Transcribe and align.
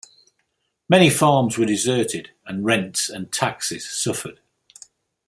Many 0.89 1.11
farms 1.11 1.59
were 1.59 1.65
deserted 1.65 2.31
and 2.47 2.65
rents 2.65 3.07
and 3.07 3.31
taxes 3.31 3.87
suffered. 3.87 4.39